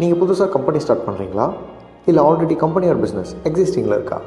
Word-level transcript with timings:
நீங்கள் 0.00 0.18
புதுசாக 0.18 0.50
company 0.50 0.78
start 0.78 1.04
பண்ணுறீங்களா 1.06 1.46
இல்லை 2.06 2.22
ஆல்ரெடி 2.24 2.56
கம்பெனி 2.56 2.86
ஆர் 2.88 3.00
பிஸ்னஸ் 3.04 3.30
எக்ஸிஸ்டிங்கில் 3.48 3.94
இருக்கா? 3.94 4.18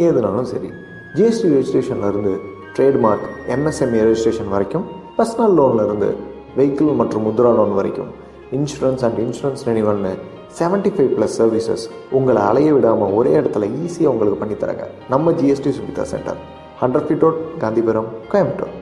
ஏதுனாலும் 0.00 0.48
சரி. 0.52 0.68
ஜிஎஸ்டி 1.16 1.48
ரெஜிஸ்ட்ரேஷன்லேருந்து 1.52 2.32
ட்ரேட்மார்க் 2.76 3.24
எம்எஸ்எம்இ 3.48 4.00
ரெஜிஸ்ட்ரேஷன் 4.00 4.50
வரைக்கும் 4.54 4.84
பர்சனல் 5.18 5.56
லோன்லேருந்து 5.58 6.08
வெஹிக்கிள் 6.56 6.98
மற்றும் 7.00 7.24
முத்ரா 7.28 7.50
லோன் 7.50 7.74
வரைக்கும் 7.74 8.10
இன்சூரன்ஸ் 8.52 9.04
அண்ட் 9.06 9.18
இன்சூரன்ஸ் 9.18 9.64
ரெனிவல்னு 9.68 10.12
செவன்ட்டி 10.58 10.90
ஃபைவ் 10.94 11.10
ப்ளஸ் 11.16 11.36
சர்வீசஸ் 11.38 11.84
உங்களை 12.12 12.40
அலைய 12.42 12.72
விடாமல் 12.74 13.14
ஒரே 13.14 13.32
இடத்துல 13.40 13.68
ஈஸியாக 13.82 14.12
உங்களுக்கு 14.14 14.40
பண்ணித்தராங்க 14.42 14.84
நம்ம 15.10 15.32
GST 15.40 15.72
Suvidha 15.78 16.06
centre 16.12 16.40
hundred 16.82 17.06
feet 17.06 17.24
road 17.26 17.40
Gandhipuram 17.62 18.10
Coimbatore 18.32 18.74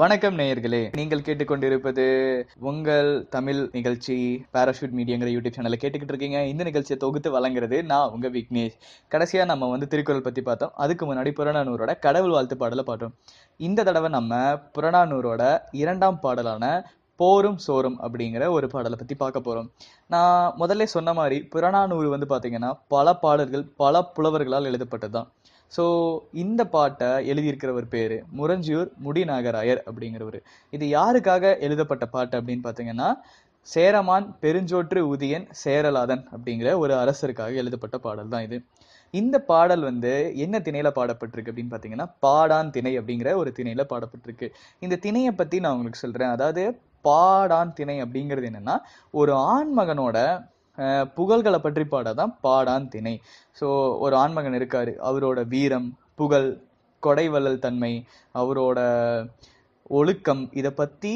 வணக்கம் 0.00 0.36
நேயர்களே. 0.38 0.96
நீங்கள் 0.96 1.22
கேட்டுக்கொண்டிருப்பது 1.26 2.04
உங்கள் 2.70 3.08
தமிழ் 3.28 3.68
நிகழ்ச்சி 3.72 4.16
பாராஷூட் 4.54 4.94
மீடியாங்கிற 4.98 5.30
யூடியூப் 5.34 5.56
சேனலை 5.56 5.78
கேட்டுக்கிட்டு 5.82 6.12
இருக்கீங்க. 6.12 6.38
இந்த 6.46 6.64
நிகழ்ச்சியை 6.68 6.98
தொகுத்து 7.04 7.30
வழங்குறது 7.34 7.78
நான் 7.84 8.10
உங்க 8.10 8.28
விக்னேஷ். 8.28 8.76
கடைசியா 9.10 9.44
நம்ம 9.44 9.70
வந்து 9.70 9.88
திருக்குறள் 9.88 10.22
பத்தி 10.22 10.42
பார்த்தோம். 10.42 10.72
அதுக்கு 10.74 11.14
முன்னாடி 11.14 11.32
புறநானூரோட 11.40 11.98
கடவுள் 11.98 12.30
வாழ்த்து 12.30 12.56
பாடலை 12.56 12.84
பார்த்தோம். 12.84 13.14
இந்த 13.56 13.82
தடவை 13.82 14.10
நம்ம 14.10 14.52
புறநானூரோட 14.78 15.42
இரண்டாம் 15.82 16.20
பாடலான 16.22 16.64
போரும் 17.16 17.58
சோறும் 17.58 18.00
அப்படிங்கிற 18.02 18.50
ஒரு 18.50 18.66
பாடலை 18.66 18.98
பத்தி 18.98 19.14
பார்க்க 19.14 19.46
போறோம். 19.48 19.70
நான் 20.06 20.54
முதல்ல 20.58 20.82
சொன்ன 20.96 21.12
மாதிரி 21.12 21.40
புறநானூறு 21.54 22.08
வந்து 22.08 22.30
பாத்தீங்கன்னா 22.34 22.72
பல 22.88 23.14
பாடல்கள் 23.14 23.66
பல 23.76 24.04
புலவர்களால் 24.16 24.70
எழுதப்பட்டது 24.72 25.12
தான் 25.12 25.30
ஸோ 25.76 25.84
இந்த 26.42 26.62
பாட்டை 26.74 27.10
எழுதியிருக்கிறவர் 27.30 27.92
பேர் 27.94 28.16
முரஞ்சியூர் 28.38 28.88
முடிநாகராயர் 29.04 29.82
அப்படிங்கிறவர். 29.88 30.38
இது 30.76 30.84
யாருக்காக 30.96 31.52
எழுதப்பட்ட 31.66 32.06
பாட்டு 32.14 32.34
அப்படின்னு 32.40 32.66
பார்த்தீங்கன்னா 32.66 33.08
சேரமான் 33.66 34.26
பெருஞ்சோற்று 34.42 35.00
உதியன் 35.12 35.46
சேரலாதன் 35.62 36.22
அப்படிங்கிற 36.34 36.68
ஒரு 36.82 36.92
அரசருக்காக 37.02 37.54
எழுதப்பட்ட 37.62 37.96
பாடல் 38.06 38.32
தான் 38.34 38.46
இது. 38.46 38.58
இந்த 39.14 39.36
பாடல் 39.50 39.82
வந்து 39.88 40.12
என்ன 40.44 40.56
திணையில 40.66 40.88
பாடப்பட்டிருக்கு 40.98 41.50
அப்படின்னு 41.52 41.72
பார்த்தீங்கன்னா 41.72 42.06
பாடான் 42.24 42.70
திணை 42.76 42.92
அப்படிங்கிற 43.00 43.30
ஒரு 43.40 43.50
திணையில 43.58 43.84
பாடப்பட்டிருக்கு. 43.92 44.48
இந்த 44.84 44.98
திணையை 45.06 45.32
பற்றி 45.40 45.58
நான் 45.64 45.76
உங்களுக்கு 45.76 46.04
சொல்கிறேன் 46.04 46.34
அதாவது 46.36 46.64
பாடான் 47.08 47.74
திணை 47.78 47.96
அப்படிங்கிறது 48.04 48.48
என்னன்னா 48.50 48.76
ஒரு 49.20 49.32
ஆண்மகனோட 49.54 50.18
புகழ்களை 51.18 51.58
பற்றி 51.66 51.84
பாடதான் 51.94 52.34
பாடான் 52.46 52.90
திணை. 52.94 53.14
ஸோ 53.60 53.68
ஒரு 54.04 54.16
ஆண்மகன் 54.24 54.58
இருக்காரு 54.60 54.94
அவரோட 55.10 55.40
வீரம் 55.54 55.88
புகழ் 56.20 56.50
கொடைவள்ளல் 57.02 57.64
தன்மை 57.64 57.94
அவரோட 58.40 58.78
ஒழுக்கம் 59.98 60.42
இதை 60.58 60.70
பற்றி 60.80 61.12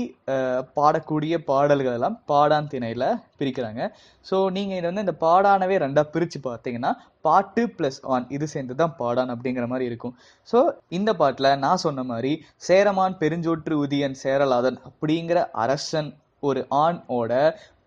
பாடக்கூடிய 0.78 1.34
பாடல்கள் 1.50 1.96
எல்லாம் 1.98 2.16
பாடான் 2.30 2.70
திணையில் 2.72 3.04
பிரிக்கிறாங்க. 3.40 3.82
ஸோ 4.30 4.36
நீங்கள் 4.56 4.78
இதை 4.78 4.86
வந்து 4.88 5.04
இந்த 5.06 5.14
பாடானவே 5.26 5.76
ரெண்டாக 5.84 6.12
பிரித்து 6.14 6.38
பார்த்தீங்கன்னா 6.46 6.92
பாட்டு 7.26 7.64
ப்ளஸ் 7.76 8.00
ஆன் 8.14 8.26
இது 8.36 8.48
சேர்ந்து 8.54 8.76
தான் 8.80 8.96
பாடான் 9.02 9.32
அப்படிங்கிற 9.34 9.66
மாதிரி 9.72 9.88
இருக்கும். 9.90 10.14
ஸோ 10.52 10.60
இந்த 10.98 11.12
பாட்டில் 11.20 11.50
நான் 11.66 11.84
சொன்ன 11.84 12.04
மாதிரி 12.10 12.32
சேரமான் 12.68 13.18
பெருஞ்சோற்று 13.22 13.76
உதியன் 13.84 14.18
சேரலாதன் 14.24 14.80
அப்படிங்கிற 14.90 15.40
அரசன் 15.64 16.10
ஒரு 16.48 16.62
ஆணோட 16.84 17.32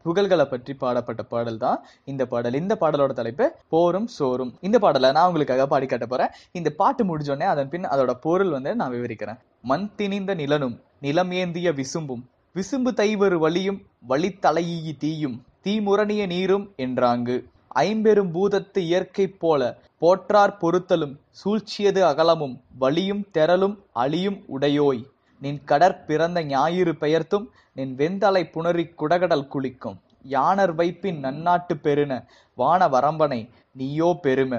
புகழ்களை 0.08 0.46
பற்றி 0.54 0.74
பாடப்பட்ட 0.84 1.22
பாடல் 1.34 1.62
தான் 1.66 1.80
இந்த 2.12 2.24
பாடல். 2.32 2.60
இந்த 2.62 2.74
பாடலோட 2.82 3.14
தலைப்பு 3.20 3.46
போரும் 3.74 4.10
சோறும். 4.18 4.54
இந்த 4.68 4.78
பாடலை 4.86 5.12
நான் 5.18 5.30
உங்களுக்காக 5.32 5.68
பாடி 5.74 5.88
காட்ட 5.92 6.08
போறேன். 6.14 6.34
இந்த 6.60 6.70
பாட்டு 6.82 7.04
முடிஞ்சோடனே 7.10 7.48
அதன் 7.54 7.72
பின் 7.74 7.92
அதோட 7.94 8.14
பொருள் 8.26 8.54
வந்து 8.56 8.74
நான் 8.82 8.96
விவரிக்கிறேன். 8.96 9.40
மண் 9.72 9.88
திணிந்த 10.00 10.34
நிலனும் 10.42 10.76
நிலம் 11.06 11.32
ஏந்திய 11.42 11.72
விசும்பும். 11.80 12.24
விசும்பு 12.56 12.92
தைவரு 13.00 13.38
வழியும் 13.46 13.80
வழி 14.12 14.30
தலையீ 14.46 14.94
தீயும். 15.04 15.36
தீமுரணிய 15.66 16.24
நீரும் 16.34 16.66
என்றாங்கு. 16.86 17.36
ஐம்பெரும் 17.82 18.32
பூதத்து 18.36 18.82
இயற்கை 18.90 19.26
போல 19.42 19.62
போற்றார் 20.02 20.54
பொருத்தலும் 20.62 21.14
சூழ்ச்சியது 21.40 22.02
அகலமும் 22.10 22.56
வலியும் 22.84 23.24
தெரலும் 23.36 23.76
அழியும் 24.04 24.40
உடையோய். 24.56 25.02
நின் 25.42 25.60
கடற் 25.64 26.02
பிறந்த 26.08 26.40
ஞாயிறு 26.44 26.94
பெயர்த்தும் 27.02 27.46
நின் 27.74 27.94
வெந்தலை 27.98 28.44
புணரி 28.56 28.86
குடகடல் 29.02 29.48
குளிக்கும். 29.48 29.98
யானர் 30.36 30.74
வைப்பின் 30.76 31.20
நன்னாட்டு 31.26 31.74
பெருன 31.84 32.14
வான 32.58 32.88
வரம்பனை 32.88 33.42
நீயோ 33.72 34.10
பெரும. 34.22 34.54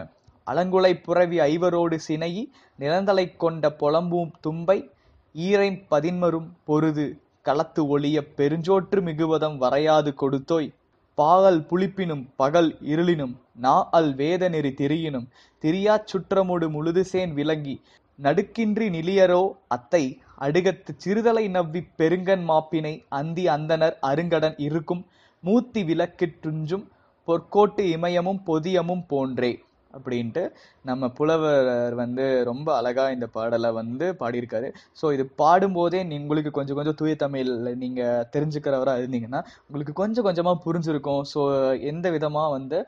அலங்குலை 0.47 0.93
புரவி 1.03 1.39
ஐவரோடு 1.53 1.97
சினையி 2.09 2.45
நிலந்தலை 2.79 3.27
கொண்ட 3.37 3.71
புலம்பும் 3.81 4.31
தும்பை 4.41 4.79
ஈரை 5.35 5.71
பதின்மரும் 5.91 6.49
பொருது 6.65 7.07
களத்து 7.43 7.83
ஒளிய 7.95 8.19
பெருஞ்சோற்று 8.37 9.01
மிகுவதம் 9.01 9.57
வரையாது 9.63 10.11
கொடுத்தோய். 10.23 10.69
பாகல் 11.19 11.61
புளிப்பினும் 11.71 12.25
பகல் 12.37 12.71
இருளினும் 12.93 13.35
நா 13.65 13.75
அல் 13.91 14.11
வேத 14.15 14.49
நெறி 14.49 14.71
திரியினும் 14.81 15.29
திரியாச் 15.65 16.09
சுற்றமுடு 16.13 16.67
முழுதுசேன் 16.75 17.33
விளங்கி 17.39 17.75
நடுக்கின்றி 18.23 18.87
நிலியரோ? 18.89 19.43
அத்தை 19.69 20.03
அடுகத்து 20.41 20.93
சிறுதலை 21.05 21.45
நவ்வி 21.51 21.83
பெருங்கன் 21.99 22.45
மாப்பினை 22.49 22.95
அந்தி 23.09 23.45
அந்தனர் 23.47 23.97
அருங்கடன் 24.03 24.57
இருக்கும் 24.59 25.03
மூத்தி 25.45 25.83
விளக்கிற்றுஞ்சும் 25.83 26.87
பொற்கோட்டு 27.29 27.83
இமயமும் 27.97 28.41
பொதியமும் 28.47 29.05
போன்றே. 29.09 29.53
அப்படின்ட்டு 29.97 30.43
நம்ம 30.89 31.09
புலவர் 31.19 31.95
வந்து 32.01 32.25
ரொம்ப 32.49 32.69
அழகாக 32.79 33.15
இந்த 33.17 33.27
பாடலை 33.37 33.71
வந்து 33.79 34.07
பாடியிருக்காரு. 34.21 34.69
ஸோ 35.01 35.07
இது 35.17 35.25
பாடும்போதே 35.43 36.01
உங்களுக்கு 36.23 36.51
கொஞ்சம் 36.59 36.79
கொஞ்சம் 36.79 36.97
தூய 37.01 37.13
தமிழ் 37.23 37.51
நீங்கள் 37.83 38.25
தெரிஞ்சுக்கிறவராக 38.35 39.03
இருந்தீங்கன்னா 39.03 39.41
உங்களுக்கு 39.69 39.95
கொஞ்சம் 40.03 40.27
கொஞ்சமாக 40.29 40.57
புரிஞ்சிருக்கும். 40.67 41.23
ஸோ 41.33 41.41
எந்த 41.93 42.07
விதமாக 42.17 42.55
வந்து 42.57 42.81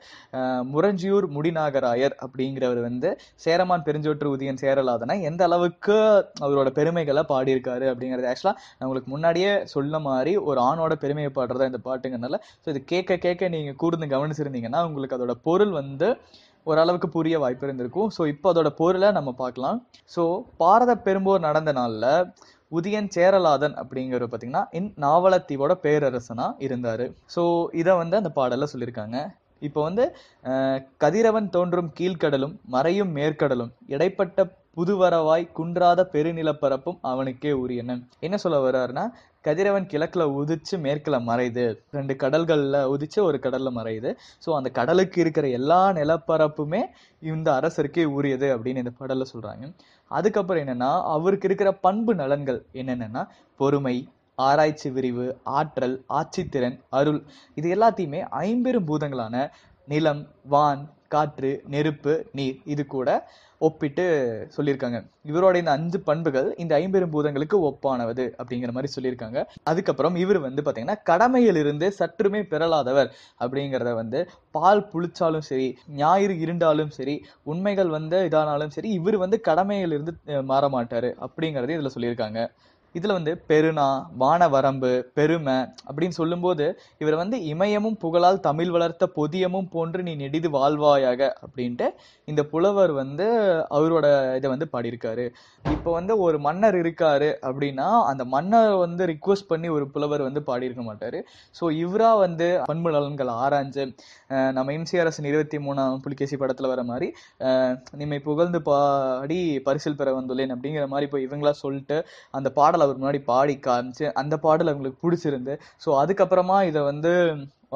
முரஞ்சியூர் 0.73 1.27
முடிநாகராயர் 1.37 2.15
அப்படிங்கிறவர் 2.25 2.81
வந்து 2.89 3.11
சேரமான் 3.45 3.85
பெருஞ்சோற்று 3.87 4.33
உதியன் 4.35 4.61
சேரலாதனா 4.63 5.17
எந்த 5.29 5.43
அளவுக்கு 5.49 5.97
அவரோட 6.45 6.69
பெருமைகளை 6.79 7.25
பாடியிருக்காரு 7.33 7.87
அப்படிங்கிறது. 7.93 8.29
ஆக்சுவலாக 8.31 8.57
நான் 8.77 8.87
உங்களுக்கு 8.89 9.13
முன்னாடியே 9.15 9.51
சொன்ன 9.75 9.99
மாதிரி 10.09 10.33
ஒரு 10.49 10.61
ஆணோட 10.69 10.93
பெருமையை 11.03 11.31
பாடுறதா 11.39 11.69
இந்த 11.71 11.81
பாட்டுங்கிறனால 11.89 12.39
ஸோ 12.63 12.69
இது 12.75 12.81
கேட்க 12.93 13.19
கேட்க 13.25 13.49
நீங்கள் 13.57 13.79
கூர்ந்து 13.83 14.13
கவனிச்சிருந்தீங்கன்னா 14.15 14.81
உங்களுக்கு 14.89 15.17
அதோட 15.17 15.35
பொருள் 15.49 15.73
வந்து 15.81 16.09
ஓரளவுக்கு 16.69 17.07
புரிய 17.17 17.35
வாய்ப்பு 17.43 17.65
இருந்திருக்கும். 17.67 18.09
ஸோ 18.15 18.21
இப்போ 18.33 18.47
அதோட 18.53 18.69
பொருளை 18.79 19.09
நம்ம 19.17 19.33
பார்க்கலாம். 19.43 19.77
ஸோ 20.15 20.23
பாரத 20.63 20.91
பெரும்போர் 21.07 21.45
நடந்த 21.47 21.73
நாளில் 21.79 22.09
உதியன் 22.77 23.11
சேரலாதன் 23.15 23.75
அப்படிங்கிற 23.81 24.25
பார்த்தீங்கன்னா 24.27 24.63
இன் 24.79 24.89
நாவலத்தீவோட 25.05 25.73
பேரரசனா 25.85 26.47
இருந்தார். 26.65 27.05
ஸோ 27.35 27.43
இதை 27.81 27.93
வந்து 28.01 28.15
அந்த 28.21 28.31
பாடலில் 28.39 28.71
சொல்லியிருக்காங்க. 28.73 29.17
இப்போ 29.67 29.79
வந்து 29.87 30.03
கதிரவன் 31.03 31.49
தோன்றும் 31.55 31.89
கீழ்க்கடலும் 31.97 32.55
மறையும் 32.75 33.11
மேற்கடலும் 33.17 33.71
இடைப்பட்ட 33.93 34.45
புதுவரவாய் 34.77 35.43
குன்றாத 35.57 36.01
பெருநிலப்பரப்பும் 36.13 36.99
அவனுக்கே 37.11 37.51
உரியன. 37.63 37.97
என்ன 38.19 38.35
சொல்ல 38.37 38.57
வர்றாருன்னா 38.65 39.03
கதிரவன் 39.45 39.87
கிழக்குல 39.91 40.23
உதிச்சு 40.39 40.75
மேற்குல 40.85 41.15
மறையுது. 41.29 41.65
ரெண்டு 41.97 42.13
கடல்கள்ல 42.23 42.79
உதிச்சு 42.93 43.19
ஒரு 43.29 43.37
கடல்ல 43.45 43.69
மறையுது. 43.77 44.11
ஸோ 44.45 44.49
அந்த 44.57 44.69
கடலுக்கு 44.69 45.17
இருக்கிற 45.21 45.47
எல்லா 45.59 45.81
நிலப்பரப்புமே 45.99 46.81
இந்த 47.21 47.47
அரசருக்கே 47.59 48.05
உரியது 48.17 48.49
அப்படின்னு 48.55 48.83
இந்த 48.83 48.93
பாடல்ல 48.99 49.27
சொல்றாங்க. 49.33 49.63
அதுக்கப்புறம் 50.11 50.63
என்னன்னா 50.65 50.91
அவருக்கு 51.15 51.47
இருக்கிற 51.49 51.71
பண்பு 51.85 52.15
நலன்கள் 52.15 52.61
என்னென்னன்னா 52.73 53.23
பொறுமை 53.59 53.95
ஆராய்ச்சி 54.37 54.89
விரிவு 54.89 55.25
ஆற்றல் 55.57 55.97
ஆட்சித்திறன் 56.19 56.77
அருள். 56.89 57.21
இது 57.57 57.67
எல்லாத்தையுமே 57.75 58.21
ஐம்பெரும் 58.45 58.87
பூதங்களான 58.87 59.35
நிலம் 59.87 60.23
வான் 60.53 60.81
காற்று 61.11 61.51
நெருப்பு 61.73 62.15
நீர் 62.33 62.57
இது 62.67 62.83
கூட 62.89 63.09
ஒப்பிட்டு 63.61 64.03
சொல்லியிருக்காங்க. 64.55 64.99
இவரோட 65.25 65.55
இந்த 65.59 65.71
அஞ்சு 65.71 65.97
பண்புகள் 66.01 66.47
இந்த 66.57 66.73
ஐம்பெரும் 66.77 67.11
பூதங்களுக்கு 67.13 67.57
ஒப்பானது 67.67 68.25
அப்படிங்கிற 68.39 68.71
மாதிரி 68.71 68.89
சொல்லியிருக்காங்க. 68.93 69.39
அதுக்கப்புறம் 69.71 70.15
இவர் 70.21 70.39
வந்து 70.45 70.61
பார்த்தீங்கன்னா 70.61 70.97
கடமையிலிருந்து 71.09 71.87
சற்றுமே 71.99 72.41
பெறலாதவர் 72.51 73.11
அப்படிங்கிறத 73.41 73.93
வந்து 73.97 74.21
பால் 74.55 74.83
புளிச்சாலும் 74.91 75.47
சரி 75.49 75.67
ஞாயிறு 75.99 76.35
இருண்டாலும் 76.45 76.91
சரி 76.97 77.15
உண்மைகள் 77.47 77.91
வந்து 77.97 78.19
இதானாலும் 78.29 78.75
சரி 78.75 78.91
இவர் 78.99 79.17
வந்து 79.23 79.39
கடமையிலிருந்து 79.47 80.13
அஹ், 80.31 80.45
மாற 80.51 80.63
மாட்டார் 80.71 81.09
அப்படிங்கறது 81.25 81.77
இதில் 81.77 81.95
சொல்லியிருக்காங்க. 81.95 82.39
இதில் 82.95 83.15
வந்து 83.17 83.33
பெருநா 83.49 83.87
வானவரம்பு 84.21 84.91
பெருமை 85.17 85.57
அப்படின்னு 85.87 86.15
சொல்லும்போது 86.19 86.65
இவர் 87.03 87.17
வந்து 87.21 87.37
இமயமும் 87.51 87.97
புகழால் 88.03 88.41
தமிழ் 88.47 88.71
வளர்த்த 88.75 89.07
பொதியமும் 89.17 89.69
போன்று 89.75 90.01
நீ 90.07 90.13
நெடிது 90.23 90.49
வாழ்வாயாக 90.57 91.21
அப்படின்ட்டு 91.45 91.87
இந்த 92.27 92.41
புலவர் 92.51 92.93
வந்து 93.01 93.27
அவரோட 93.77 94.05
இதை 94.39 94.47
வந்து 94.53 94.67
பாடியிருக்காரு. 94.73 95.25
இப்போ 95.75 95.89
வந்து 95.97 96.13
ஒரு 96.25 96.37
மன்னர் 96.45 96.77
இருக்காரு 96.81 97.29
அப்படின்னா 97.47 97.87
அந்த 98.11 98.23
மன்னர் 98.33 98.73
வந்து 98.83 99.03
ரிக்வஸ்ட் 99.13 99.49
பண்ணி 99.51 99.67
ஒரு 99.77 99.85
புலவர் 99.93 100.23
வந்து 100.27 100.41
பாடியிருக்க 100.49 100.83
மாட்டார். 100.89 101.17
ஸோ 101.55 101.63
இவரா 101.83 102.11
வந்து 102.25 102.47
பண்பு 102.71 102.91
நலன்களை 102.95 103.35
ஆராய்ஞ்சு 103.45 103.85
நம்ம 104.57 104.73
எம்சிஆர் 104.77 105.03
அரசன் 105.05 105.29
இருபத்தி 105.31 105.57
மூணாம் 105.65 106.01
புலிகேசி 106.05 106.35
படத்தில் 106.41 106.71
வர 106.73 106.81
மாதிரி 106.91 107.07
நிம்மை 108.01 108.19
புகழ்ந்து 108.27 108.61
பாடி 108.69 109.39
பரிசில் 109.67 109.99
பெற 109.99 110.09
வந்துள்ளேன் 110.19 110.53
அப்படிங்கிற 110.55 110.85
மாதிரி 110.93 111.07
இப்போ 111.09 111.19
இவங்களா 111.27 111.53
சொல்லிட்டு 111.63 111.97
அந்த 112.37 112.49
பாடல் 112.59 112.80
அவர் 112.83 112.99
முன்னாடி 112.99 113.21
பாடி 113.31 113.55
காமிச்சு 113.69 114.05
அந்த 114.23 114.37
பாடல் 114.45 114.71
அவங்களுக்கு 114.73 115.03
பிடிச்சிருந்து 115.05 115.55
ஸோ 115.85 115.89
அதுக்கப்புறமா 116.03 116.59
இதை 116.69 116.83
வந்து 116.91 117.13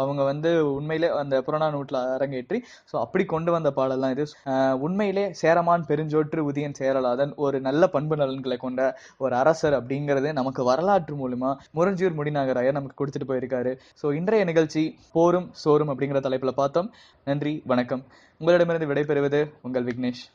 அவங்க 0.04 0.22
வந்து 0.30 0.50
உண்மையிலே 0.78 1.10
அந்த 1.20 1.36
புறநானூட்டில் 1.46 1.98
அரங்கேற்றி 2.16 2.58
ஸோ 2.90 2.96
அப்படி 3.04 3.24
கொண்டு 3.34 3.50
வந்த 3.56 3.70
பாடல் 3.78 4.04
தான் 4.04 4.14
இது 4.16 4.26
உண்மையிலே 4.86 5.24
சேரமான் 5.42 5.86
பெருஞ்சோற்று 5.90 6.42
உதியன் 6.50 6.78
சேரலாதன் 6.80 7.32
ஒரு 7.46 7.60
நல்ல 7.68 7.88
பண்பு 7.96 8.18
நலன்களை 8.22 8.58
கொண்ட 8.66 8.90
ஒரு 9.26 9.34
அரசர் 9.42 9.80
அப்படிங்கிறது 9.80 10.32
நமக்கு 10.40 10.64
வரலாற்று 10.72 11.16
மூலமா 11.24 11.52
முரஞ்சியூர் 11.80 12.20
முடிநாகராயர் 12.20 12.78
நமக்கு 12.80 13.00
கொடுத்துட்டு 13.02 13.32
போயிருக்காரு. 13.32 13.74
ஸோ 14.02 14.16
இன்றைய 14.20 14.44
நிகழ்ச்சி 14.52 14.84
போரும் 15.18 15.50
சோறும் 15.64 15.94
அப்படிங்கிற 15.94 16.22
தலைப்பில் 16.28 16.60
பார்த்தோம். 16.62 16.90
நன்றி 17.30 17.56
வணக்கம். 17.74 18.04
உங்களிடமிருந்து 18.42 18.92
விடைபெறுவது 18.92 19.42
உங்கள் 19.68 19.88
விக்னேஷ். 19.92 20.26